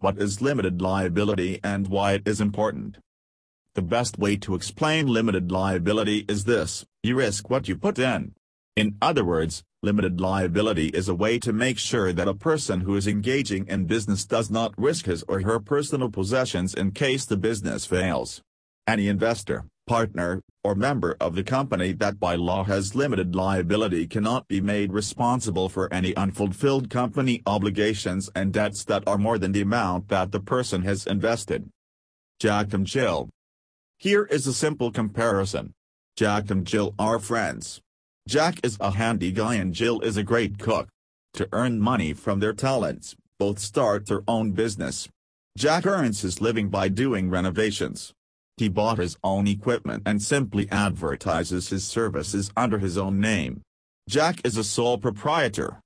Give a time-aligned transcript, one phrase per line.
[0.00, 2.98] what is limited liability and why it is important.
[3.74, 8.34] The best way to explain limited liability is this, you risk what you put in.
[8.76, 12.96] In other words, limited liability is a way to make sure that a person who
[12.96, 17.36] is engaging in business does not risk his or her personal possessions in case the
[17.36, 18.42] business fails.
[18.86, 24.46] Any investor, partner, or member of the company that by law has limited liability cannot
[24.46, 29.60] be made responsible for any unfulfilled company obligations and debts that are more than the
[29.60, 31.68] amount that the person has invested.
[32.38, 33.30] Jack and Jill.
[33.98, 35.72] Here is a simple comparison.
[36.16, 37.80] Jack and Jill are friends.
[38.28, 40.88] Jack is a handy guy and Jill is a great cook.
[41.34, 45.08] To earn money from their talents, both start their own business.
[45.58, 48.14] Jack earns his living by doing renovations.
[48.60, 53.62] He bought his own equipment and simply advertises his services under his own name.
[54.06, 55.80] Jack is a sole proprietor.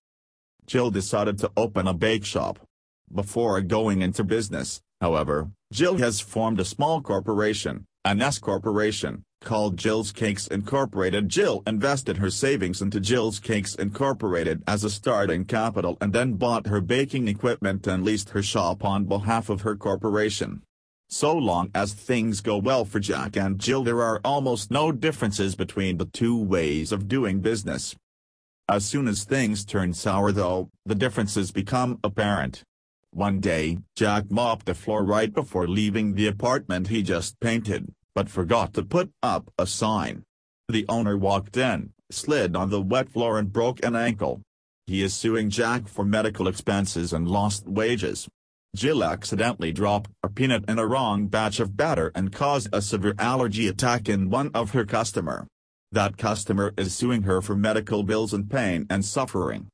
[0.66, 2.58] Jill decided to open a bake shop.
[3.14, 9.76] Before going into business, however, Jill has formed a small corporation, an S corporation, called
[9.76, 11.28] Jill's Cakes Incorporated.
[11.28, 16.66] Jill invested her savings into Jill's Cakes Incorporated as a starting capital and then bought
[16.66, 20.62] her baking equipment and leased her shop on behalf of her corporation.
[21.14, 25.54] So long as things go well for Jack and Jill there are almost no differences
[25.54, 27.94] between the two ways of doing business.
[28.68, 32.64] As soon as things turn sour though, the differences become apparent.
[33.12, 38.28] One day, Jack mopped the floor right before leaving the apartment he just painted, but
[38.28, 40.24] forgot to put up a sign.
[40.68, 44.40] The owner walked in, slid on the wet floor and broke an ankle.
[44.88, 48.26] He is suing Jack for medical expenses and lost wages.
[48.74, 53.14] Jill accidentally dropped a peanut in a wrong batch of batter and caused a severe
[53.20, 55.46] allergy attack in one of her customer.
[55.92, 59.68] That customer is suing her for medical bills and pain and suffering.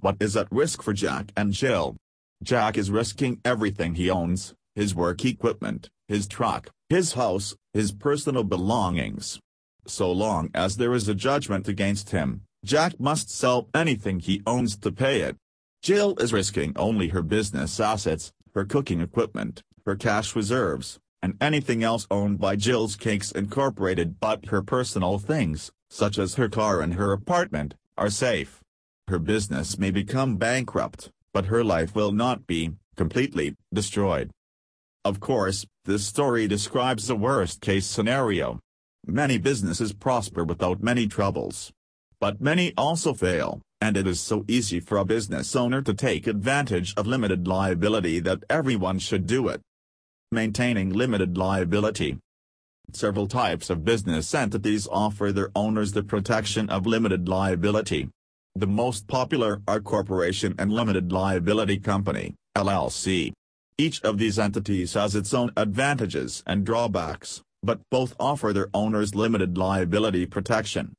[0.00, 1.96] What is at risk for Jack and Jill?
[2.42, 8.42] Jack is risking everything he owns, his work equipment, his truck, his house, his personal
[8.42, 9.38] belongings.
[9.86, 14.76] So long as there is a judgment against him, Jack must sell anything he owns
[14.78, 15.36] to pay it.
[15.84, 21.84] Jill is risking only her business assets, her cooking equipment, her cash reserves, and anything
[21.84, 26.94] else owned by Jill's Cakes Incorporated but her personal things, such as her car and
[26.94, 28.62] her apartment, are safe.
[29.08, 34.30] Her business may become bankrupt, but her life will not be, completely, destroyed.
[35.04, 38.58] Of course, this story describes the worst-case scenario.
[39.06, 41.74] Many businesses prosper without many troubles.
[42.20, 46.26] But many also fail and it is so easy for a business owner to take
[46.26, 49.60] advantage of limited liability that everyone should do it.
[50.32, 52.16] Maintaining limited liability.
[52.94, 58.08] Several types of business entities offer their owners the protection of limited liability.
[58.54, 63.34] The most popular are Corporation and Limited Liability Company, LLC.
[63.76, 69.14] Each of these entities has its own advantages and drawbacks, but both offer their owners
[69.14, 70.94] limited liability protection.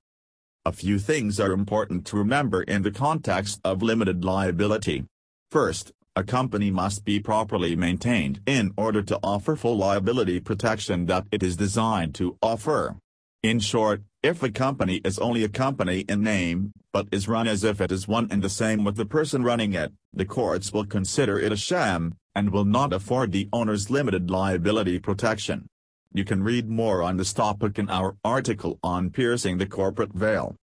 [0.68, 5.06] A few things are important to remember in the context of limited liability.
[5.52, 11.28] First, a company must be properly maintained in order to offer full liability protection that
[11.32, 12.96] it is designed to offer.
[13.44, 17.64] In short, if a company is only a company in name, but is run as
[17.64, 20.86] if it is one and the same with the person running it, the courts will
[20.86, 25.68] consider it a sham, and will not afford the owner's limited liability protection.
[26.16, 30.56] You can read more on this topic in our article on piercing the corporate veil.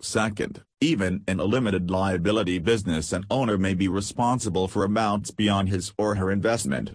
[0.00, 5.68] Second, even in a limited liability business an owner may be responsible for amounts beyond
[5.68, 6.92] his or her investment.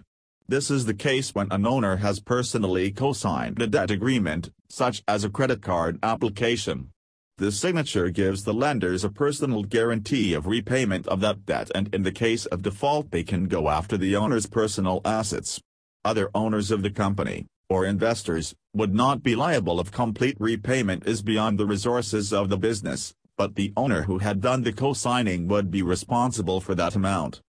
[0.48, 5.22] This is the case when an owner has personally co-signed a debt agreement, such as
[5.22, 6.90] a credit card application.
[7.38, 12.02] The signature gives the lenders a personal guarantee of repayment of that debt and in
[12.02, 15.60] the case of default they can go after the owner's personal assets.
[16.04, 21.22] Other owners of the company, or investors, would not be liable if complete repayment is
[21.22, 25.70] beyond the resources of the business, but the owner who had done the co-signing would
[25.70, 27.40] be responsible for that amount.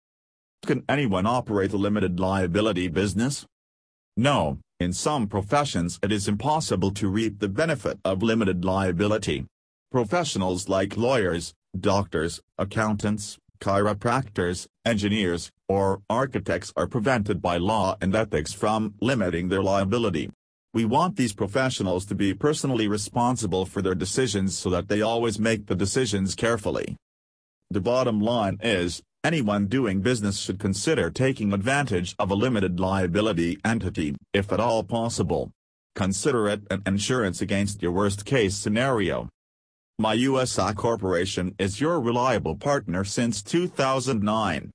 [0.66, 3.46] Can anyone operate a limited liability business?
[4.18, 9.46] No, in some professions it is impossible to reap the benefit of limited liability.
[9.92, 18.54] Professionals like lawyers, doctors, accountants, chiropractors, engineers, or architects are prevented by law and ethics
[18.54, 20.30] from limiting their liability.
[20.74, 25.40] We want these professionals to be personally responsible for their decisions so that they always
[25.40, 26.98] make the decisions carefully.
[27.72, 33.58] The bottom line is, anyone doing business should consider taking advantage of a limited liability
[33.64, 35.50] entity, if at all possible.
[35.96, 39.30] Consider it an insurance against your worst-case scenario.
[39.98, 44.72] My USA Corporation is your reliable partner since 2009.